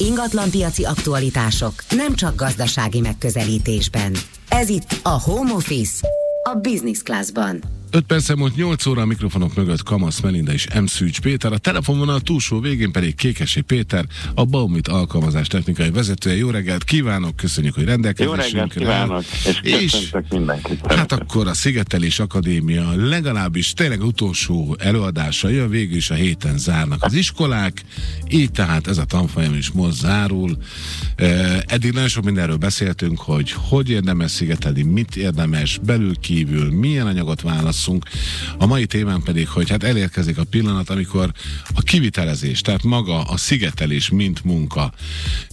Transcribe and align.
Ingatlanpiaci 0.00 0.84
aktualitások 0.84 1.72
nem 1.90 2.14
csak 2.14 2.34
gazdasági 2.34 3.00
megközelítésben. 3.00 4.12
Ez 4.48 4.68
itt 4.68 5.00
a 5.02 5.20
Home 5.20 5.52
Office, 5.52 6.08
a 6.42 6.54
Business 6.54 7.02
Classban. 7.02 7.79
5 7.92 8.04
perc 8.04 8.34
múlt 8.34 8.56
8 8.56 8.86
óra 8.86 9.02
a 9.02 9.04
mikrofonok 9.04 9.54
mögött 9.54 9.82
Kamasz 9.82 10.20
Melinda 10.20 10.52
és 10.52 10.66
M. 10.80 10.84
Szűcs 10.84 11.20
Péter, 11.20 11.52
a 11.52 11.58
telefonvonal 11.58 12.20
túlsó 12.20 12.60
végén 12.60 12.92
pedig 12.92 13.14
Kékesi 13.14 13.60
Péter, 13.60 14.04
a 14.34 14.44
Baumit 14.44 14.88
alkalmazás 14.88 15.46
technikai 15.46 15.90
vezetője. 15.90 16.36
Jó 16.36 16.50
reggelt 16.50 16.84
kívánok, 16.84 17.36
köszönjük, 17.36 17.74
hogy 17.74 17.84
rendelkezésünkre. 17.84 18.44
Jó 18.44 18.52
reggelt 18.52 18.72
kívánok, 18.72 19.24
és, 19.62 19.82
és 19.82 20.10
mindenkit. 20.30 20.92
Hát 20.92 21.12
akkor 21.12 21.46
a 21.46 21.54
Szigetelés 21.54 22.18
Akadémia 22.18 22.92
legalábbis 22.96 23.72
tényleg 23.72 24.02
utolsó 24.02 24.76
előadása 24.78 25.48
jön, 25.48 25.70
végül 25.70 25.96
is 25.96 26.10
a 26.10 26.14
héten 26.14 26.58
zárnak 26.58 27.04
az 27.04 27.12
iskolák, 27.12 27.82
így 28.28 28.50
tehát 28.50 28.86
ez 28.86 28.98
a 28.98 29.04
tanfolyam 29.04 29.54
is 29.54 29.70
most 29.70 29.96
zárul. 29.96 30.56
Eddig 31.66 31.92
nagyon 31.92 32.08
sok 32.08 32.24
mindenről 32.24 32.56
beszéltünk, 32.56 33.18
hogy 33.18 33.52
hogy 33.52 33.90
érdemes 33.90 34.30
szigetelni, 34.30 34.82
mit 34.82 35.16
érdemes 35.16 35.78
belül 35.82 36.16
kívül, 36.16 36.70
milyen 36.70 37.06
anyagot 37.06 37.42
válasz 37.42 37.79
válasszunk. 37.80 38.04
A 38.58 38.66
mai 38.66 38.86
témán 38.86 39.22
pedig, 39.22 39.48
hogy 39.48 39.70
hát 39.70 39.82
elérkezik 39.82 40.38
a 40.38 40.44
pillanat, 40.44 40.90
amikor 40.90 41.32
a 41.74 41.82
kivitelezés, 41.82 42.60
tehát 42.60 42.82
maga 42.82 43.22
a 43.22 43.36
szigetelés, 43.36 44.08
mint 44.08 44.44
munka. 44.44 44.92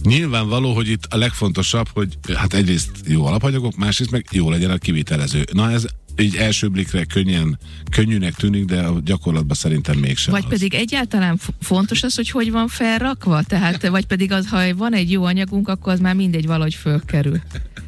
Nyilvánvaló, 0.02 0.74
hogy 0.74 0.88
itt 0.88 1.04
a 1.08 1.16
legfontosabb, 1.16 1.88
hogy 1.92 2.18
hát 2.34 2.54
egyrészt 2.54 2.90
jó 3.06 3.26
alapanyagok, 3.26 3.76
másrészt 3.76 4.10
meg 4.10 4.26
jó 4.30 4.50
legyen 4.50 4.70
a 4.70 4.78
kivitelező. 4.78 5.44
Na 5.52 5.70
ez 5.70 5.84
így 6.20 6.36
első 6.36 6.68
blikre 6.68 7.04
könnyen, 7.04 7.58
könnyűnek 7.90 8.34
tűnik, 8.34 8.64
de 8.64 8.80
a 8.80 9.00
gyakorlatban 9.04 9.56
szerintem 9.56 9.98
mégsem 9.98 10.32
Vagy 10.32 10.44
az. 10.44 10.50
pedig 10.50 10.74
egyáltalán 10.74 11.38
fontos 11.60 12.02
az, 12.02 12.14
hogy 12.14 12.30
hogy 12.30 12.50
van 12.50 12.68
felrakva? 12.68 13.42
Tehát, 13.42 13.88
vagy 13.88 14.06
pedig 14.06 14.32
az, 14.32 14.48
ha 14.48 14.74
van 14.76 14.94
egy 14.94 15.10
jó 15.10 15.24
anyagunk, 15.24 15.68
akkor 15.68 15.92
az 15.92 16.00
már 16.00 16.14
mindegy 16.14 16.46
valahogy 16.46 16.74
fölkerül. 16.74 17.40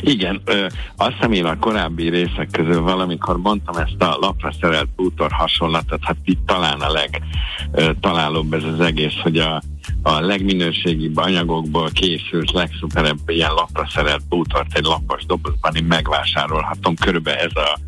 Igen, 0.00 0.40
ö, 0.44 0.66
azt 0.96 1.12
hiszem 1.12 1.32
én 1.32 1.44
a 1.44 1.58
korábbi 1.58 2.08
részek 2.08 2.48
közül 2.50 2.80
valamikor 2.80 3.36
mondtam 3.38 3.76
ezt 3.76 4.02
a 4.02 4.16
lapra 4.20 4.52
szerelt 4.60 4.88
bútor 4.96 5.32
hasonlatot, 5.32 6.04
hát 6.04 6.16
itt 6.24 6.46
talán 6.46 6.80
a 6.80 6.92
legtalálóbb 7.72 8.52
ez 8.52 8.64
az 8.64 8.80
egész, 8.80 9.20
hogy 9.22 9.38
a 9.38 9.62
a 10.02 10.20
legminőségibb 10.20 11.16
anyagokból 11.16 11.90
készült, 11.90 12.50
legszuperebb 12.50 13.18
ilyen 13.26 13.50
lapra 13.50 13.88
szerelt 13.94 14.28
bútort 14.28 14.76
egy 14.76 14.84
lapos 14.84 15.24
dobozban 15.26 15.74
én 15.74 15.84
megvásárolhatom. 15.84 16.94
Körülbelül 16.94 17.40
ez 17.40 17.56
a 17.56 17.78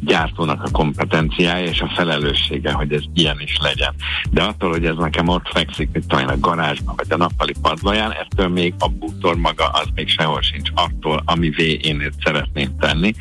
gyártónak 0.00 0.62
a 0.62 0.70
kompetenciája 0.70 1.64
és 1.64 1.80
a 1.80 1.92
felelőssége, 1.96 2.72
hogy 2.72 2.92
ez 2.92 3.02
ilyen 3.14 3.40
is 3.40 3.58
legyen. 3.60 3.94
De 4.30 4.42
attól, 4.42 4.70
hogy 4.70 4.84
ez 4.84 4.96
nekem 4.96 5.28
ott 5.28 5.48
fekszik, 5.48 5.88
mint 5.92 6.06
talán 6.06 6.28
a 6.28 6.38
garázsban 6.38 6.94
vagy 6.96 7.12
a 7.12 7.16
nappali 7.16 7.54
padlóján, 7.62 8.12
ettől 8.12 8.48
még 8.48 8.74
a 8.78 8.88
bútor 8.88 9.36
maga 9.36 9.68
az 9.68 9.86
még 9.94 10.08
sehol 10.08 10.42
sincs 10.42 10.70
attól, 10.74 11.22
amivé 11.24 11.72
én 11.72 12.12
szeretném 12.24 12.76
tenni. 12.78 13.12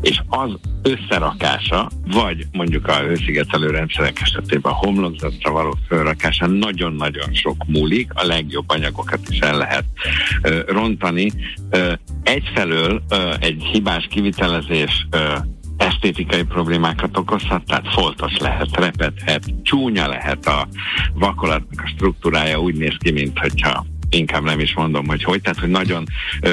És 0.00 0.20
az 0.28 0.50
összerakása, 0.82 1.90
vagy 2.06 2.46
mondjuk 2.52 2.86
a 2.86 2.96
hőszigetelő 2.96 3.70
rendszerek 3.70 4.20
esetében 4.20 4.72
a 4.72 4.74
homlokzatra 4.74 5.50
való 5.50 5.76
felrakása 5.88 6.46
nagyon-nagyon 6.46 7.32
sok 7.32 7.61
múlik, 7.66 8.10
a 8.14 8.24
legjobb 8.24 8.70
anyagokat 8.70 9.20
is 9.28 9.38
el 9.38 9.56
lehet 9.56 9.84
rontani. 10.66 11.32
Ö, 11.70 11.92
egyfelől 12.22 13.02
egy 13.40 13.62
hibás 13.62 14.06
kivitelezés 14.10 15.06
ö, 15.10 15.36
esztétikai 15.76 16.42
problémákat 16.42 17.16
okozhat, 17.16 17.64
tehát 17.64 17.88
foltos 17.88 18.36
lehet, 18.38 18.76
repedhet, 18.76 19.44
csúnya 19.62 20.08
lehet 20.08 20.46
a 20.46 20.68
vakolatnak 21.14 21.82
a 21.84 21.88
struktúrája, 21.88 22.60
úgy 22.60 22.74
néz 22.74 22.96
ki, 22.98 23.10
mint 23.10 23.38
hogyha 23.38 23.84
inkább 24.14 24.42
nem 24.42 24.60
is 24.60 24.74
mondom, 24.74 25.06
hogy 25.06 25.22
hogy, 25.24 25.40
tehát 25.40 25.58
hogy 25.58 25.68
nagyon 25.68 26.04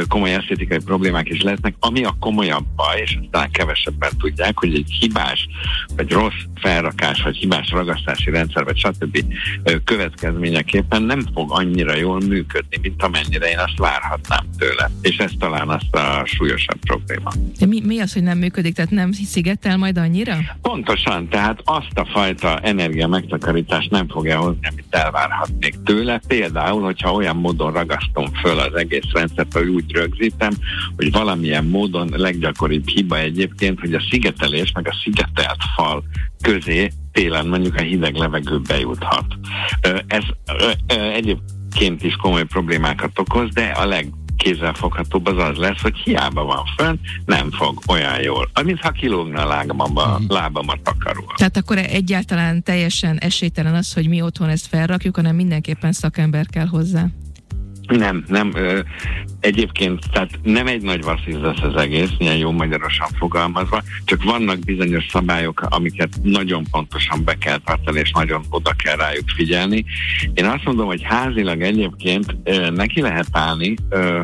komoly 0.08 0.34
esztétikai 0.34 0.80
problémák 0.86 1.30
is 1.30 1.42
lehetnek, 1.42 1.76
ami 1.80 2.04
a 2.04 2.16
komolyabb 2.20 2.66
baj, 2.76 3.02
és 3.02 3.18
aztán 3.22 3.52
kevesebben 3.52 4.12
tudják, 4.18 4.60
hogy 4.60 4.74
egy 4.75 4.92
hibás, 5.00 5.47
vagy 5.96 6.12
rossz 6.12 6.34
felrakás, 6.62 7.22
vagy 7.22 7.36
hibás 7.36 7.69
ragasztási 7.69 8.30
rendszer, 8.30 8.64
vagy 8.64 8.78
stb. 8.78 9.24
következményeképpen 9.84 11.02
nem 11.02 11.22
fog 11.34 11.52
annyira 11.52 11.96
jól 11.96 12.19
működni, 12.19 12.78
mint 12.81 13.03
amennyire 13.03 13.50
én 13.50 13.58
azt 13.58 13.78
várhatnám 13.78 14.46
tőle. 14.58 14.92
És 15.02 15.18
ez 15.18 15.31
talán 15.40 15.69
azt 15.69 15.96
a 15.96 16.22
súlyosabb 16.25 16.80
probléma. 16.80 17.31
De 17.59 17.66
mi, 17.66 17.81
mi 17.86 18.00
az, 18.00 18.14
hogy 18.14 18.24
nem 18.24 18.38
működik? 18.38 18.75
Tehát 18.75 18.92
nem 18.92 19.12
szigetel 19.12 19.78
majd 19.78 19.98
annyira? 19.98 20.38
Pontosan, 20.62 21.28
tehát 21.30 21.62
azt 21.64 21.92
a 21.94 22.06
fajta 22.06 22.59
energia 22.59 23.08
megtakarítást 23.08 23.92
nem 23.92 24.08
fogja 24.08 24.38
hozni, 24.38 24.68
amit 24.68 24.86
elvárhatnék 24.90 25.75
tőle. 25.86 26.22
Például, 26.28 26.81
hogyha 26.81 27.14
olyan 27.14 27.36
módon 27.50 27.74
ragasztom 27.74 28.34
föl 28.34 28.60
az 28.60 28.76
egész 28.76 29.12
rendszert, 29.14 29.54
hogy 29.54 29.68
úgy 29.68 29.92
rögzítem, 29.92 30.54
hogy 30.96 31.12
valamilyen 31.12 31.66
módon 31.66 32.10
leggyakoribb 32.16 32.88
hiba 32.88 33.18
egyébként, 33.18 33.80
hogy 33.80 33.94
a 33.94 34.02
szigetelés, 34.10 34.72
meg 34.72 34.88
a 34.88 34.96
szigetelt 35.04 35.62
fal 35.76 36.04
közé 36.42 36.92
télen 37.12 37.48
mondjuk 37.48 37.76
a 37.76 37.82
hideg 37.82 38.16
levegő 38.16 38.60
bejuthat. 38.68 39.26
Ez 40.08 40.24
egyébként 41.14 42.04
is 42.04 42.16
komoly 42.16 42.46
problémákat 42.46 43.20
okoz, 43.20 43.54
de 43.54 43.64
a 43.64 43.86
leg 43.86 44.08
kézzelfoghatóbb 44.38 45.26
az 45.28 45.38
az 45.38 45.58
lesz, 45.58 45.81
hogy 45.81 45.98
hiába 45.98 46.44
van 46.44 46.64
fönn, 46.78 46.96
nem 47.26 47.52
fog 47.52 47.80
olyan 47.88 48.22
jól. 48.22 48.50
Mintha 48.64 48.92
kilógna 48.92 49.42
a 49.42 49.48
lábamba, 49.48 50.06
uh-huh. 50.06 50.28
lábam 50.28 50.70
a 50.70 50.76
takaról. 50.84 51.34
Tehát 51.36 51.58
akkor 51.58 51.78
egyáltalán 51.78 52.64
teljesen 52.64 53.18
esélytelen 53.18 53.74
az, 53.74 53.94
hogy 53.94 54.08
mi 54.08 54.22
otthon 54.22 54.50
ezt 54.50 54.68
felrakjuk, 54.68 55.16
hanem 55.16 55.36
mindenképpen 55.36 55.92
szakember 55.92 56.46
kell 56.46 56.68
hozzá. 56.68 57.08
Nem, 57.89 58.23
nem. 58.27 58.51
Ö, 58.55 58.79
egyébként, 59.39 60.03
tehát 60.11 60.39
nem 60.44 60.67
egy 60.67 60.81
nagy 60.81 61.03
vasszíz 61.03 61.38
lesz 61.41 61.61
az 61.61 61.75
egész, 61.75 62.09
ilyen 62.17 62.38
jó 62.38 62.51
magyarosan 62.51 63.07
fogalmazva, 63.17 63.83
csak 64.05 64.23
vannak 64.23 64.59
bizonyos 64.59 65.05
szabályok, 65.11 65.61
amiket 65.69 66.09
nagyon 66.23 66.63
pontosan 66.72 67.23
be 67.23 67.33
kell 67.33 67.57
tartani, 67.57 68.00
és 68.00 68.11
nagyon 68.11 68.44
oda 68.50 68.72
kell 68.83 68.95
rájuk 68.95 69.29
figyelni. 69.29 69.85
Én 70.33 70.45
azt 70.45 70.63
mondom, 70.63 70.85
hogy 70.85 71.03
házilag 71.03 71.61
egyébként 71.61 72.35
ö, 72.44 72.69
neki 72.69 73.01
lehet 73.01 73.27
állni, 73.31 73.75
ö, 73.89 74.19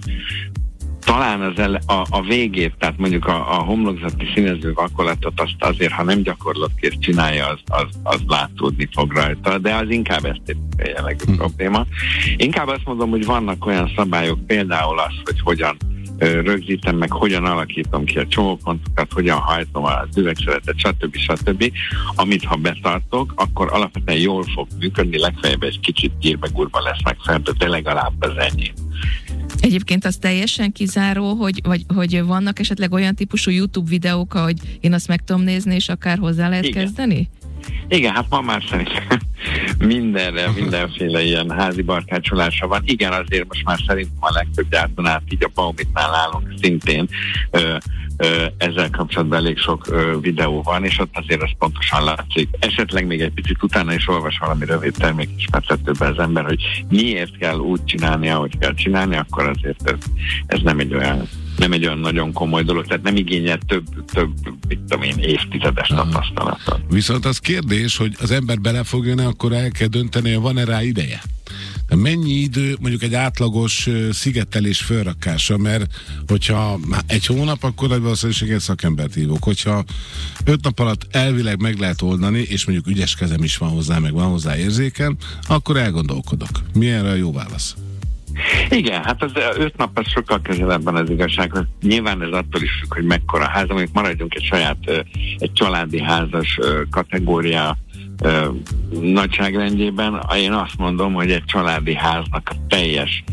talán 1.05 1.41
az 1.41 1.59
ele, 1.59 1.79
a, 1.85 2.05
a 2.09 2.21
végét, 2.21 2.73
tehát 2.77 2.97
mondjuk 2.97 3.25
a, 3.25 3.57
a 3.57 3.63
homlokzati 3.63 4.25
színező 4.33 4.73
vakolatot 4.73 5.39
azt 5.39 5.55
azért, 5.59 5.91
ha 5.91 6.03
nem 6.03 6.21
gyakorlatkész 6.21 6.97
csinálja, 6.99 7.47
az, 7.47 7.59
az, 7.66 7.99
az 8.03 8.21
látszódni 8.27 8.89
fog 8.91 9.11
rajta, 9.11 9.57
de 9.57 9.75
az 9.75 9.89
inkább 9.89 10.25
esztétikai 10.25 10.89
jellegű 10.95 11.23
hm. 11.25 11.33
probléma. 11.33 11.85
Inkább 12.38 12.67
azt 12.67 12.85
mondom, 12.85 13.09
hogy 13.09 13.25
vannak 13.25 13.65
olyan 13.65 13.91
szabályok, 13.95 14.45
például 14.45 14.99
az, 14.99 15.13
hogy 15.23 15.39
hogyan 15.41 15.77
rögzítem 16.17 16.95
meg, 16.95 17.11
hogyan 17.11 17.45
alakítom 17.45 18.05
ki 18.05 18.17
a 18.17 18.27
csomópontokat, 18.27 19.11
hogyan 19.13 19.38
hajtom 19.38 19.83
az 19.83 20.17
üvegszeretet, 20.17 20.77
stb. 20.77 21.15
stb. 21.15 21.71
Amit 22.15 22.44
ha 22.44 22.55
betartok, 22.55 23.33
akkor 23.35 23.73
alapvetően 23.73 24.19
jól 24.19 24.44
fog 24.53 24.67
működni, 24.79 25.19
legfeljebb 25.19 25.63
egy 25.63 25.79
kicsit 25.79 26.11
gírbe 26.19 26.47
gurba 26.53 26.81
lesz 26.81 27.03
meg 27.03 27.17
fel, 27.25 27.41
de 27.57 27.67
legalább 27.67 28.13
az 28.19 28.38
ennyi. 28.38 28.71
Egyébként 29.59 30.05
az 30.05 30.16
teljesen 30.16 30.71
kizáró, 30.71 31.33
hogy, 31.33 31.61
vagy, 31.63 31.85
hogy 31.95 32.23
vannak 32.23 32.59
esetleg 32.59 32.91
olyan 32.91 33.16
típusú 33.16 33.51
YouTube 33.51 33.89
videók, 33.89 34.33
hogy 34.33 34.77
én 34.79 34.93
azt 34.93 35.07
meg 35.07 35.23
tudom 35.23 35.41
nézni, 35.41 35.75
és 35.75 35.89
akár 35.89 36.17
hozzá 36.17 36.49
lehet 36.49 36.66
Igen. 36.66 36.83
kezdeni? 36.83 37.29
Igen, 37.87 38.13
hát 38.13 38.25
ma 38.29 38.41
már 38.41 38.63
szerintem 38.69 39.19
mindenre, 39.93 40.51
mindenféle 40.55 41.23
ilyen 41.23 41.51
házi 41.51 41.81
barkácsolása 41.81 42.67
van. 42.67 42.81
Igen, 42.85 43.11
azért 43.11 43.47
most 43.47 43.65
már 43.65 43.79
szerintem 43.87 44.17
a 44.19 44.33
legtöbb 44.33 44.69
gyártónál, 44.69 45.23
így 45.29 45.43
a 45.43 45.51
Baumitnál 45.53 46.13
állunk 46.13 46.53
szintén 46.61 47.09
ö, 47.51 47.75
ö, 48.17 48.45
ezzel 48.57 48.89
kapcsolatban 48.89 49.37
elég 49.37 49.57
sok 49.57 49.87
ö, 49.87 50.17
videó 50.21 50.61
van, 50.61 50.83
és 50.83 50.99
ott 50.99 51.17
azért 51.17 51.41
ez 51.41 51.57
pontosan 51.57 52.03
látszik. 52.03 52.49
Esetleg 52.59 53.05
még 53.05 53.21
egy 53.21 53.33
picit 53.33 53.63
utána 53.63 53.93
is 53.93 54.07
olvas 54.07 54.37
valami 54.37 54.65
rövid 54.65 54.93
termékismertetőben 54.97 56.11
az 56.11 56.19
ember, 56.19 56.45
hogy 56.45 56.85
miért 56.89 57.37
kell 57.37 57.57
úgy 57.57 57.83
csinálni, 57.83 58.29
ahogy 58.29 58.57
kell 58.57 58.73
csinálni, 58.73 59.15
akkor 59.15 59.47
azért 59.47 59.89
ez, 59.89 60.00
ez 60.45 60.59
nem 60.61 60.79
egy 60.79 60.94
olyan 60.94 61.27
nem 61.57 61.72
egy 61.72 61.86
olyan 61.86 62.00
nagyon 62.00 62.34
komoly 62.34 62.63
dolog, 62.63 62.86
tehát 62.88 63.04
nem 63.04 63.16
igényel 63.16 63.60
több, 63.68 64.06
több 64.13 64.31
mit 64.68 64.80
tudom 64.80 65.04
én, 65.04 65.18
évtizedes 65.18 65.88
tapasztalatot. 65.88 66.80
Viszont 66.90 67.25
az 67.25 67.38
kérdés, 67.38 67.98
hogy 67.98 68.16
az 68.19 68.31
ember 68.31 68.60
bele 68.60 68.84
fog 68.84 69.06
jönni, 69.06 69.24
akkor 69.24 69.54
el 69.54 69.72
kell 69.72 69.88
dönteni, 69.88 70.34
hogy 70.34 70.42
van-e 70.42 70.66
rá 70.66 70.84
ideje. 70.84 71.22
De 71.88 71.96
mennyi 71.96 72.34
idő 72.34 72.75
mondjuk 72.80 73.04
egy 73.04 73.13
átlagos 73.13 73.90
szigetelés 74.12 74.80
felrakása, 74.81 75.57
mert 75.57 75.94
hogyha 76.28 76.80
egy 77.07 77.25
hónap, 77.25 77.63
akkor 77.63 77.92
egy 77.92 78.02
valószínűséggel 78.02 78.60
szakembert 78.60 79.13
hívok. 79.13 79.44
Hogyha 79.44 79.84
öt 80.46 80.63
nap 80.63 80.80
alatt 80.80 81.07
elvileg 81.12 81.62
meg 81.62 81.80
lehet 81.80 82.02
oldani, 82.02 82.40
és 82.40 82.66
mondjuk 82.66 82.88
ügyes 82.88 83.16
kezem 83.16 83.44
is 83.44 83.57
van 83.57 83.69
hozzá, 83.69 84.00
meg 84.00 84.13
van 84.13 84.30
hozzá 84.30 84.57
érzéken, 84.57 85.18
akkor 85.48 85.78
elgondolkodok. 85.78 86.62
Mi 86.74 86.90
erre 86.90 87.10
a 87.10 87.16
jó 87.16 87.31
válasz? 87.34 87.75
Igen, 88.69 89.03
hát 89.03 89.23
az 89.23 89.31
öt 89.57 89.77
nap 89.77 89.97
az 89.97 90.07
sokkal 90.07 90.41
közelebben 90.41 90.95
az 90.95 91.09
igazsághoz. 91.09 91.63
Nyilván 91.81 92.21
ez 92.21 92.31
attól 92.31 92.61
is 92.61 92.71
függ, 92.79 92.93
hogy 92.93 93.03
mekkora 93.03 93.49
ház, 93.49 93.67
mondjuk 93.67 93.93
maradjunk 93.93 94.35
egy 94.35 94.43
saját, 94.43 95.05
egy 95.37 95.53
családi 95.53 96.01
házas 96.01 96.59
kategória 96.89 97.77
nagyságrendjében. 99.01 100.19
Én 100.35 100.51
azt 100.51 100.77
mondom, 100.77 101.13
hogy 101.13 101.31
egy 101.31 101.45
családi 101.45 101.95
háznak 101.95 102.49
a 102.49 102.55
teljes 102.67 103.23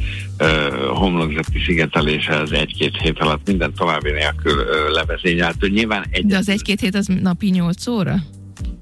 homlokzati 0.94 1.62
szigetelése 1.66 2.38
az 2.38 2.52
egy-két 2.52 2.96
hét 2.96 3.18
alatt 3.18 3.46
minden 3.46 3.74
további 3.74 4.10
nélkül 4.10 4.58
ö, 4.58 4.90
levezényelt. 4.90 5.68
Nyilván 5.70 6.06
egy... 6.10 6.26
De 6.26 6.36
az 6.36 6.48
egy-két 6.48 6.80
hét 6.80 6.94
az 6.94 7.06
napi 7.06 7.50
8 7.50 7.86
óra? 7.86 8.14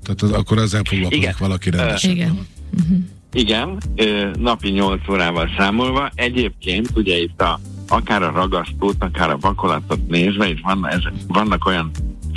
Tehát 0.02 0.22
az, 0.22 0.32
akkor 0.32 0.58
ezzel 0.58 0.82
foglalkozik 0.84 1.22
Igen. 1.22 1.34
valaki 1.38 1.70
rendesen. 1.70 2.11
Igen. 2.11 2.46
Uh-huh. 2.81 2.99
Igen, 3.32 3.79
napi 4.38 4.71
8 4.71 5.09
órával 5.09 5.50
számolva. 5.59 6.11
Egyébként 6.15 6.88
ugye 6.94 7.17
itt 7.17 7.41
a, 7.41 7.59
akár 7.88 8.23
a 8.23 8.31
ragasztót, 8.31 8.97
akár 8.99 9.31
a 9.31 9.38
vakolatot 9.41 10.09
nézve, 10.09 10.49
itt 10.49 10.61
van, 10.62 10.88
ez, 10.88 11.00
vannak 11.29 11.67
olyan 11.67 11.91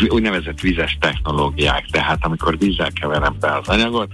úgynevezett 0.09 0.59
vizes 0.59 0.97
technológiák, 0.99 1.85
tehát 1.85 2.25
amikor 2.25 2.57
vízzel 2.57 2.91
keverem 2.91 3.35
be 3.39 3.57
az 3.57 3.67
anyagot, 3.67 4.11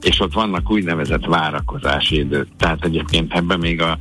és 0.00 0.20
ott 0.20 0.32
vannak 0.32 0.70
úgynevezett 0.70 1.24
várakozási 1.24 2.18
idők. 2.18 2.46
Tehát 2.58 2.84
egyébként 2.84 3.32
ebben 3.32 3.58
még 3.58 3.82
a 3.82 3.98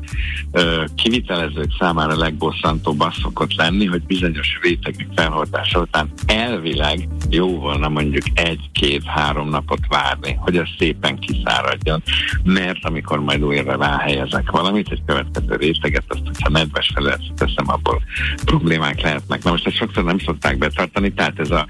ö, 0.51 0.83
kivitelezők 0.95 1.71
számára 1.79 2.17
legbosszantóbb 2.17 2.99
az 2.99 3.13
szokott 3.21 3.55
lenni, 3.55 3.85
hogy 3.85 4.01
bizonyos 4.01 4.59
rétegek 4.61 5.07
felhordása 5.15 5.79
után 5.79 6.11
elvileg 6.25 7.07
jó 7.29 7.59
volna 7.59 7.89
mondjuk 7.89 8.23
egy-két-három 8.33 9.49
napot 9.49 9.87
várni, 9.87 10.37
hogy 10.39 10.57
ez 10.57 10.67
szépen 10.77 11.19
kiszáradjon, 11.19 12.03
mert 12.43 12.85
amikor 12.85 13.19
majd 13.19 13.43
újra 13.43 13.75
ráhelyezek 13.75 14.51
valamit, 14.51 14.91
egy 14.91 15.01
következő 15.05 15.55
réteget, 15.55 16.03
azt, 16.07 16.21
hogyha 16.25 16.49
nedves 16.49 16.91
felületet 16.93 17.33
teszem, 17.35 17.69
abból 17.69 18.01
problémák 18.45 19.01
lehetnek. 19.01 19.43
Na 19.43 19.51
most 19.51 19.67
ezt 19.67 19.75
sokszor 19.75 20.03
nem 20.03 20.19
szokták 20.19 20.57
betartani, 20.57 21.13
tehát 21.13 21.28
ez 21.37 21.51
a 21.51 21.67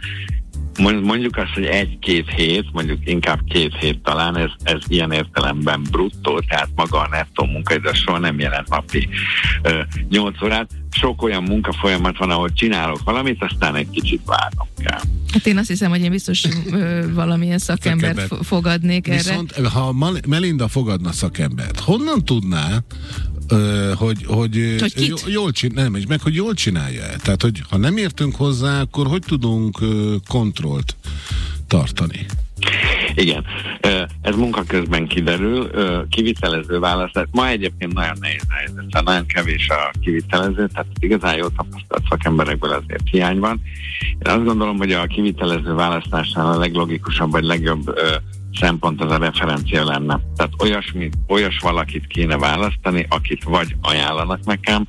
mondjuk 0.81 1.37
azt, 1.37 1.53
hogy 1.53 1.65
egy-két 1.65 2.29
hét, 2.29 2.65
mondjuk 2.71 2.99
inkább 3.03 3.39
két 3.49 3.75
hét 3.79 4.01
talán, 4.03 4.37
ez, 4.37 4.49
ez 4.63 4.81
ilyen 4.87 5.11
értelemben 5.11 5.81
bruttó, 5.91 6.39
tehát 6.39 6.69
maga 6.75 6.97
a 6.99 7.07
nettó 7.11 7.45
munkaidő 7.45 7.89
soha 7.93 8.17
nem 8.17 8.39
jelent 8.39 8.69
napi 8.69 9.09
ö, 9.61 9.79
8 10.09 10.41
órát. 10.43 10.69
Sok 10.91 11.21
olyan 11.21 11.43
munkafolyamat 11.43 12.17
van, 12.17 12.29
ahol 12.29 12.53
csinálok 12.53 13.03
valamit, 13.03 13.43
aztán 13.43 13.75
egy 13.75 13.89
kicsit 13.89 14.21
várnom 14.25 14.67
kell. 14.77 14.99
Hát 15.33 15.45
én 15.45 15.57
azt 15.57 15.67
hiszem, 15.67 15.89
hogy 15.89 16.01
én 16.01 16.09
biztos 16.11 16.43
ö, 16.71 17.05
valamilyen 17.13 17.57
szakembert 17.57 18.19
Szakember. 18.19 18.45
fogadnék 18.45 19.07
Viszont, 19.07 19.51
erre. 19.51 19.69
ha 19.69 19.95
Melinda 20.27 20.67
fogadna 20.67 21.11
szakembert, 21.11 21.79
honnan 21.79 22.25
tudná, 22.25 22.77
hogy, 23.95 24.25
hogy, 24.25 24.75
hogy 24.79 25.21
jól 25.25 25.51
csinálja, 25.51 25.89
nem, 25.89 26.01
meg 26.07 26.21
hogy 26.21 26.35
jól 26.35 26.53
csinálja 26.53 27.03
-e. 27.03 27.15
Tehát, 27.23 27.41
hogy 27.41 27.61
ha 27.69 27.77
nem 27.77 27.97
értünk 27.97 28.35
hozzá, 28.35 28.81
akkor 28.81 29.07
hogy 29.07 29.21
tudunk 29.27 29.79
kontrollt 30.27 30.95
tartani? 31.67 32.25
Igen, 33.15 33.45
ez 34.21 34.35
munka 34.35 34.63
közben 34.63 35.07
kiderül, 35.07 35.69
kivitelező 36.09 36.79
választás. 36.79 37.25
Ma 37.31 37.47
egyébként 37.47 37.93
nagyon 37.93 38.17
nehéz 38.19 38.45
helyzet, 38.49 38.85
tehát 38.89 39.05
nagyon 39.05 39.25
kevés 39.25 39.69
a 39.69 39.91
kivitelező, 40.01 40.67
tehát 40.67 40.87
igazán 40.99 41.37
jó 41.37 41.47
tapasztalt 41.47 42.03
szakemberekből 42.09 42.71
azért 42.71 43.09
hiány 43.11 43.39
van. 43.39 43.61
Én 44.25 44.31
azt 44.31 44.45
gondolom, 44.45 44.77
hogy 44.77 44.91
a 44.91 45.05
kivitelező 45.05 45.73
választásnál 45.73 46.47
a 46.53 46.57
leglogikusabb, 46.57 47.31
vagy 47.31 47.43
legjobb 47.43 47.99
szempont 48.53 49.03
az 49.03 49.11
a 49.11 49.17
referencia 49.17 49.85
lenne. 49.85 50.19
Tehát 50.35 50.51
olyasmi, 50.61 51.09
olyas 51.27 51.59
valakit 51.59 52.07
kéne 52.07 52.37
választani, 52.37 53.05
akit 53.09 53.43
vagy 53.43 53.75
ajánlanak 53.81 54.45
nekem, 54.45 54.87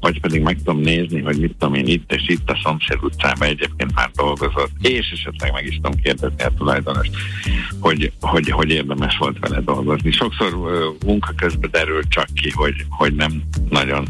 vagy 0.00 0.20
pedig 0.20 0.42
meg 0.42 0.56
tudom 0.56 0.80
nézni, 0.80 1.20
hogy 1.20 1.40
mit 1.40 1.54
tudom 1.58 1.74
én 1.74 1.86
itt 1.86 2.12
és 2.12 2.22
itt 2.26 2.50
a 2.50 2.60
szomszéd 2.62 2.98
utcában 3.02 3.48
egyébként 3.48 3.94
már 3.94 4.10
dolgozott, 4.14 4.70
és 4.80 5.10
esetleg 5.10 5.52
meg 5.52 5.66
is 5.66 5.74
tudom 5.74 6.00
kérdezni 6.02 6.42
a 6.42 6.52
tulajdonost, 6.56 7.10
hogy, 7.80 8.12
hogy, 8.20 8.50
hogy 8.50 8.70
érdemes 8.70 9.16
volt 9.18 9.38
vele 9.38 9.60
dolgozni. 9.60 10.10
Sokszor 10.10 10.54
uh, 10.54 10.68
munka 11.06 11.32
közben 11.36 11.70
derül 11.70 12.02
csak 12.08 12.26
ki, 12.34 12.50
hogy, 12.50 12.86
hogy 12.88 13.14
nem 13.14 13.42
nagyon 13.70 14.08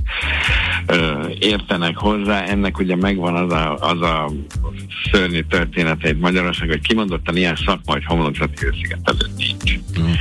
uh, 0.89 1.37
értenek 1.39 1.97
hozzá. 1.97 2.45
Ennek 2.45 2.79
ugye 2.79 2.97
megvan 2.97 3.37
az 3.37 3.53
a, 3.53 3.77
az 3.77 4.01
a 4.01 4.31
szörnyű 5.13 5.41
története 5.41 6.09
itt 6.09 6.21
Magyarország, 6.21 6.69
hogy 6.69 6.81
kimondottan 6.81 7.37
ilyen 7.37 7.57
szakma, 7.57 7.93
hogy 7.93 8.05
homlokzati 8.05 8.65
előtt 9.03 9.37
nincs. 9.37 9.79
Mm. 9.99 10.13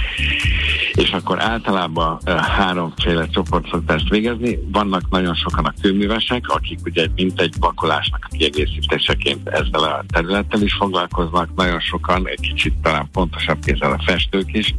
És 0.94 1.12
akkor 1.12 1.42
általában 1.42 2.20
háromféle 2.26 3.28
csoport 3.28 3.68
ezt 3.88 4.10
végezni. 4.10 4.60
Vannak 4.72 5.10
nagyon 5.10 5.34
sokan 5.34 5.66
a 5.66 5.74
kőművesek, 5.82 6.48
akik 6.48 6.80
ugye 6.86 7.08
mint 7.16 7.42
egy 7.42 7.54
vakolásnak 7.60 8.28
a 8.30 8.36
kiegészítéseként 8.38 9.50
ezzel 9.50 9.84
a 9.84 10.04
területtel 10.14 10.62
is 10.62 10.74
foglalkoznak. 10.74 11.56
Nagyon 11.56 11.80
sokan, 11.80 12.28
egy 12.28 12.40
kicsit 12.40 12.74
talán 12.82 13.10
pontosabb 13.12 13.58
kézzel 13.66 13.92
a 13.92 14.02
festők 14.06 14.54
is, 14.54 14.76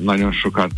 nagyon 0.00 0.32
sokat 0.32 0.70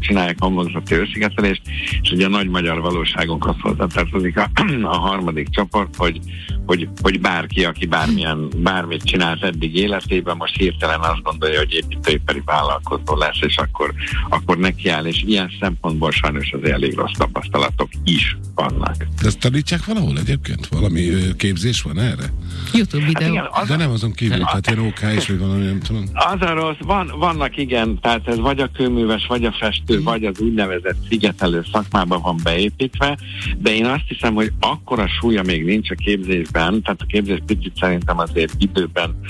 csinálják 0.00 0.36
homlokzati 0.38 0.94
őszigetelést, 0.94 1.62
és 2.02 2.10
ugye 2.10 2.26
a 2.26 2.28
nagy 2.28 2.48
magyar 2.48 2.80
valóságunkhoz 2.80 3.56
hozzátartozik 3.60 4.38
a, 4.38 4.50
a 4.94 4.96
harmadik 4.96 5.48
csoport, 5.48 5.96
hogy, 5.96 6.20
hogy, 6.66 6.88
hogy 7.02 7.20
bárki, 7.20 7.64
aki 7.64 7.86
bármilyen, 7.86 8.48
bármit 8.56 9.02
csinált 9.02 9.42
eddig 9.42 9.76
életében, 9.76 10.36
most 10.36 10.56
hirtelen 10.56 11.00
azt 11.00 11.22
gondolja, 11.22 11.58
hogy 11.58 11.72
építőipari 11.72 12.42
vállalkozó 12.44 13.16
lesz, 13.16 13.40
és 13.40 13.56
akkor, 13.56 13.94
akkor 14.28 14.58
nekiáll, 14.58 15.04
és 15.04 15.22
ilyen 15.26 15.50
szempontból 15.60 16.10
sajnos 16.10 16.52
az 16.52 16.70
elég 16.70 16.94
rossz 16.94 17.12
tapasztalatok 17.18 17.88
is 18.04 18.36
vannak. 18.54 18.96
De 18.96 19.26
ezt 19.26 19.38
tanítsák 19.38 19.84
valahol 19.84 20.18
egyébként? 20.18 20.66
Valami 20.66 21.08
képzés 21.36 21.82
van 21.82 21.98
erre? 21.98 22.32
YouTube 22.74 23.06
videó. 23.06 23.22
Hát 23.22 23.32
igen, 23.32 23.48
az 23.52 23.68
De 23.68 23.76
nem 23.76 23.90
azon 23.90 24.12
kívül, 24.12 24.38
tehát 24.38 24.66
ilyen 24.66 24.86
OK 24.86 25.16
is, 25.16 25.28
vagy 25.28 25.38
valami, 25.38 25.64
nem 25.64 25.80
tudom. 25.80 26.04
Az 26.12 26.40
a 26.40 26.52
rossz, 26.52 26.76
van, 26.78 27.12
vannak 27.18 27.56
igen, 27.56 27.98
tehát 28.00 28.28
ez 28.28 28.38
vagy 28.38 28.60
a 28.60 28.70
kőműves, 28.76 29.26
vagy 29.26 29.44
a 29.44 29.52
festő, 29.52 29.98
mm. 29.98 30.04
vagy 30.04 30.24
az 30.24 30.40
úgynevezett 30.40 30.96
szigetelő 31.08 31.64
szakmában 31.72 32.20
van 32.22 32.36
beépítve, 32.42 33.18
de 33.58 33.74
én 33.74 33.84
azt 33.84 34.04
hiszem, 34.08 34.34
hogy 34.34 34.52
akkora 34.60 35.08
súlya 35.20 35.42
még 35.42 35.64
nincs 35.64 35.90
a 35.90 35.94
képzésben, 35.94 36.82
tehát 36.82 37.00
a 37.00 37.06
képzés 37.06 37.38
picit 37.46 37.72
szerintem 37.80 38.18
azért 38.18 38.52
időben 38.58 39.20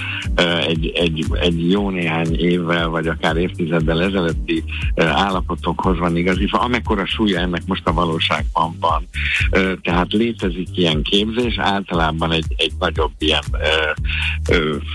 egy, 0.69 0.93
egy, 0.95 1.27
egy 1.41 1.71
jó 1.71 1.91
néhány 1.91 2.35
évvel, 2.39 2.89
vagy 2.89 3.07
akár 3.07 3.37
évtizeddel 3.37 4.03
ezelőtti 4.03 4.58
állapotokhoz 4.97 5.99
van 5.99 6.17
igazítva, 6.17 6.59
amekkora 6.59 7.07
súlya 7.07 7.41
ennek 7.41 7.63
most 7.67 7.87
a 7.87 7.93
valóságban 7.93 8.77
van. 8.81 9.09
Tehát 9.83 10.13
létezik 10.13 10.69
ilyen 10.75 11.03
képzés, 11.03 11.59
általában 11.59 12.33
egy, 12.33 12.55
egy 12.57 12.73
nagyobb 12.79 13.13
ilyen 13.19 13.43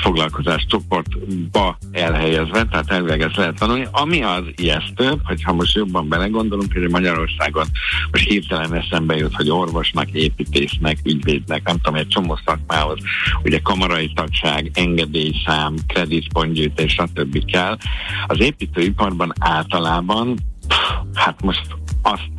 foglalkozás 0.01 0.65
csoportba 0.67 1.77
elhelyezve, 1.91 2.65
tehát 2.65 2.91
elvileg 2.91 3.21
ezt 3.21 3.35
lehet 3.35 3.59
tanulni, 3.59 3.87
ami 3.91 4.21
az 4.23 4.43
ijesztő, 4.55 5.11
hogyha 5.23 5.53
most 5.53 5.75
jobban 5.75 6.07
belegondolunk, 6.07 6.73
hogy 6.73 6.89
Magyarországon 6.89 7.65
most 8.11 8.27
hirtelen 8.27 8.73
eszembe 8.73 9.15
jut, 9.15 9.35
hogy 9.35 9.49
orvosnak, 9.49 10.11
építésznek, 10.11 10.97
ügyvédnek, 11.03 11.63
nem 11.63 11.77
tudom, 11.81 11.99
egy 11.99 12.07
csomó 12.07 12.39
szakmához, 12.45 12.99
ugye 13.43 13.59
kamarai 13.59 14.11
tagság, 14.13 14.71
engedélyszám, 14.73 15.75
kreditpontgyűjtés, 15.87 16.91
stb. 16.91 17.45
kell. 17.45 17.77
Az 18.27 18.39
építőiparban 18.39 19.33
általában, 19.53 20.37
hát 21.13 21.41
most 21.41 21.67
azt 22.01 22.31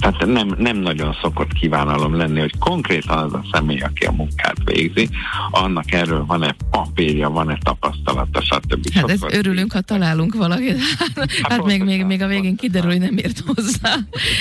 tehát 0.00 0.26
nem, 0.26 0.54
nem 0.58 0.76
nagyon 0.76 1.16
szokott 1.22 1.52
kívánalom 1.52 2.16
lenni, 2.16 2.40
hogy 2.40 2.58
konkrétan 2.58 3.18
az 3.18 3.32
a 3.32 3.44
személy, 3.52 3.78
aki 3.78 4.04
a 4.04 4.12
munkát 4.12 4.56
végzi, 4.64 5.08
annak 5.50 5.92
erről 5.92 6.24
van-e 6.26 6.56
papírja, 6.70 7.30
van-e 7.30 7.58
tapasztalata, 7.62 8.42
stb. 8.42 8.92
Hát 8.92 9.10
ez 9.10 9.20
örülünk, 9.30 9.72
ha 9.72 9.80
találunk 9.80 10.34
valakit. 10.34 10.78
Hát, 11.14 11.52
hát 11.52 11.64
még, 11.64 11.82
még, 11.82 12.04
még 12.04 12.22
a 12.22 12.26
végén 12.26 12.56
kiderül, 12.56 12.90
hogy 12.90 13.00
nem 13.00 13.16
ért 13.16 13.42
hozzá. 13.46 13.96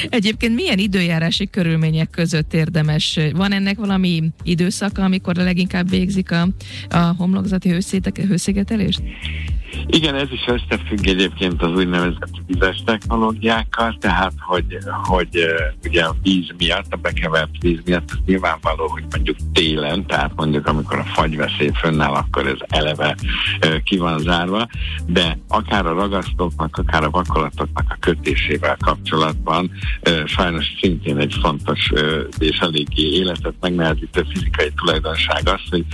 Egyébként 0.09 0.55
milyen 0.55 0.77
időjárási 0.77 1.49
körülmények 1.49 2.09
között 2.09 2.53
érdemes? 2.53 3.19
Van 3.33 3.51
ennek 3.51 3.77
valami 3.77 4.23
időszaka, 4.43 5.03
amikor 5.03 5.35
leginkább 5.35 5.89
végzik 5.89 6.31
a, 6.31 6.47
a 6.89 7.13
homlokzati 7.17 7.69
hőszigetelést? 8.13 9.01
Igen, 9.85 10.15
ez 10.15 10.31
is 10.31 10.45
összefügg 10.47 11.07
egyébként 11.07 11.61
az 11.61 11.71
úgynevezett 11.71 12.31
vizes 12.47 12.83
technológiákkal, 12.85 13.97
tehát 13.99 14.33
hogy, 14.39 14.77
hogy 15.03 15.45
ugye 15.83 16.03
a 16.03 16.15
víz 16.23 16.47
miatt, 16.57 16.85
a 16.89 16.95
bekevert 16.95 17.51
víz 17.59 17.79
miatt, 17.85 18.11
az 18.11 18.17
nyilvánvaló, 18.25 18.87
hogy 18.87 19.03
mondjuk 19.11 19.37
télen, 19.53 20.05
tehát 20.05 20.31
mondjuk 20.35 20.67
amikor 20.67 20.99
a 20.99 21.03
fagyveszély 21.03 21.71
fönnáll, 21.73 22.13
akkor 22.13 22.47
ez 22.47 22.57
eleve 22.67 23.15
ki 23.83 23.97
van 23.97 24.19
zárva, 24.19 24.67
de 25.05 25.37
akár 25.47 25.85
a 25.85 25.93
ragasztóknak, 25.93 26.77
akár 26.77 27.03
a 27.03 27.09
vakolatoknak 27.09 27.85
a 27.89 27.97
kötésével 27.99 28.77
kapcsolatban 28.85 29.71
sajnos 30.25 30.65
szintén 30.81 31.17
egy 31.17 31.35
fontos 31.41 31.91
és 32.37 32.57
eléggé 32.57 33.09
életet 33.09 33.53
megnehezítő 33.59 34.25
fizikai 34.29 34.71
tulajdonság 34.75 35.41
az, 35.47 35.61
hogy 35.69 35.85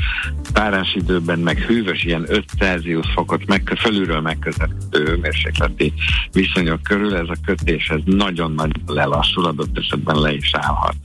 párás 0.54 0.96
időben 0.96 1.40
meg 1.40 1.58
hűvös 1.58 2.04
ilyen 2.04 2.26
5 2.28 2.46
Celsius 2.58 3.08
fokot 3.14 3.46
meg 3.46 3.64
fölülről 3.74 4.22
megközelítő 4.22 5.18
mérsékleti 5.22 5.94
viszonyok 6.32 6.84
körül 6.84 7.16
ez 7.16 7.28
a 7.28 7.36
kötés 7.46 7.90
ez 7.90 8.00
nagyon-nagyon 8.06 8.84
lelassul, 8.86 9.46
adott 9.46 9.78
esetben 9.78 10.20
le 10.20 10.34
is 10.34 10.50
állhat. 10.54 10.96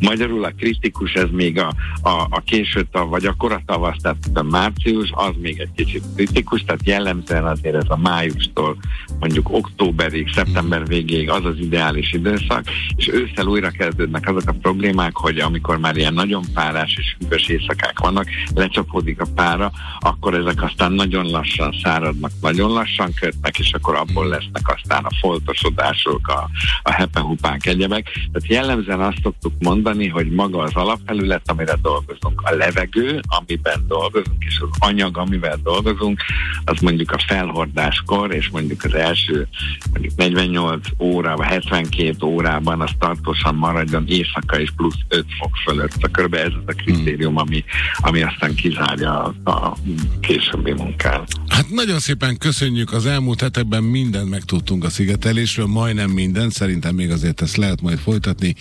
Magyarul 0.00 0.44
a 0.44 0.52
kritikus 0.58 1.12
ez 1.12 1.28
még 1.32 1.58
a, 1.58 1.72
a, 2.02 2.26
a 2.30 2.42
késő 2.44 2.86
tav, 2.92 3.08
vagy 3.08 3.24
a 3.24 3.34
koratavasz, 3.38 3.96
tehát 4.02 4.16
a 4.34 4.42
március, 4.42 5.10
az 5.14 5.32
még 5.40 5.60
egy 5.60 5.72
kicsit 5.76 6.02
kritikus, 6.16 6.64
tehát 6.64 6.86
jellemzően 6.86 7.46
azért 7.46 7.74
ez 7.74 7.88
a 7.88 7.96
májustól 7.96 8.76
mondjuk 9.20 9.52
októberig, 9.52 10.32
szeptember 10.34 10.86
végéig 10.86 11.30
az 11.30 11.44
az 11.44 11.58
ideális 11.58 12.12
időszak, 12.12 12.64
és 12.96 13.08
ősszel 13.08 13.46
újra 13.46 13.70
kezdődnek 13.70 14.28
azok 14.28 14.48
a 14.48 14.56
problémák, 14.62 15.16
hogy 15.16 15.38
amikor 15.38 15.78
már 15.78 15.96
ilyen 15.96 16.14
nagyon 16.14 16.42
párás 16.54 16.96
és 16.96 17.16
hűvös 17.18 17.48
éjszakák 17.48 17.98
vannak, 17.98 18.26
lecsapódik 18.54 19.20
a 19.20 19.26
pára, 19.34 19.70
akkor 20.00 20.34
ezek 20.34 20.62
aztán 20.62 20.92
nagyon 20.92 21.30
lassan 21.30 21.72
száradnak, 22.06 22.30
nagyon 22.40 22.70
lassan 22.70 23.12
kötnek, 23.20 23.58
és 23.58 23.72
akkor 23.72 23.94
abból 23.94 24.26
lesznek 24.26 24.74
aztán 24.76 25.04
a 25.04 25.14
foltosodások, 25.20 26.28
a, 26.28 26.48
a 26.82 26.92
hepehupák, 26.92 27.66
egyebek. 27.66 28.12
Tehát 28.32 28.48
jellemzően 28.48 29.00
azt 29.00 29.18
szoktuk 29.22 29.52
mondani, 29.58 30.08
hogy 30.08 30.30
maga 30.30 30.62
az 30.62 30.74
alapfelület, 30.74 31.50
amire 31.50 31.74
dolgozunk, 31.82 32.40
a 32.44 32.54
levegő, 32.54 33.20
amiben 33.26 33.84
dolgozunk, 33.88 34.44
és 34.44 34.60
az 34.60 34.76
anyag, 34.78 35.18
amivel 35.18 35.58
dolgozunk, 35.62 36.20
az 36.64 36.80
mondjuk 36.80 37.10
a 37.10 37.18
felhordáskor, 37.26 38.34
és 38.34 38.48
mondjuk 38.48 38.84
az 38.84 38.94
első 38.94 39.48
mondjuk 39.92 40.16
48 40.16 40.88
óra, 40.98 41.36
vagy 41.36 41.46
72 41.46 42.26
órában 42.26 42.80
az 42.80 42.90
tartósan 42.98 43.54
maradjon 43.54 44.04
éjszaka 44.06 44.60
és 44.60 44.70
plusz 44.76 44.98
5 45.08 45.24
fok 45.38 45.56
fölött. 45.64 45.90
Szóval 45.90 46.10
körülbelül 46.10 46.46
ez 46.46 46.58
az 46.66 46.74
a 46.74 46.82
kritérium, 46.82 47.36
ami, 47.36 47.64
ami 47.96 48.22
aztán 48.22 48.54
kizárja 48.54 49.34
a, 49.44 49.50
a 49.50 49.76
későbbi 50.20 50.72
munkát. 50.72 51.28
Hát 51.48 51.70
nagyon 51.70 51.95
szépen 51.98 52.36
köszönjük, 52.38 52.92
az 52.92 53.06
elmúlt 53.06 53.40
hetekben 53.40 53.82
mindent 53.82 54.30
megtudtunk 54.30 54.84
a 54.84 54.90
szigetelésről, 54.90 55.66
majdnem 55.66 56.10
minden, 56.10 56.50
szerintem 56.50 56.94
még 56.94 57.10
azért 57.10 57.40
ezt 57.40 57.56
lehet 57.56 57.80
majd 57.80 57.98
folytatni. 57.98 58.54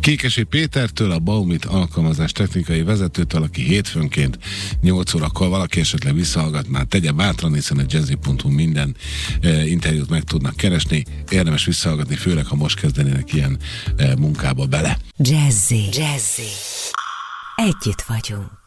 Kékesi 0.00 0.42
Pétertől, 0.42 1.10
a 1.10 1.18
Baumit 1.18 1.64
alkalmazás 1.64 2.32
technikai 2.32 2.82
vezetőtől, 2.82 3.42
aki 3.42 3.62
hétfőnként 3.62 4.38
8 4.80 5.14
órakor 5.14 5.48
valaki 5.48 5.80
esetleg 5.80 6.14
visszahallgat, 6.14 6.68
már 6.68 6.84
tegye 6.84 7.10
bátran, 7.10 7.54
hiszen 7.54 7.78
a 7.78 7.84
jazzy.hu 7.88 8.48
minden 8.48 8.96
e, 9.40 9.66
interjút 9.66 10.10
meg 10.10 10.22
tudnak 10.22 10.56
keresni. 10.56 11.04
Érdemes 11.30 11.64
visszahallgatni, 11.64 12.16
főleg 12.16 12.46
ha 12.46 12.54
most 12.54 12.80
kezdenének 12.80 13.32
ilyen 13.32 13.58
e, 13.96 14.14
munkába 14.16 14.66
bele. 14.66 14.98
Jazzy. 15.16 15.88
Jazzy. 15.92 16.50
Együtt 17.56 18.02
vagyunk. 18.06 18.61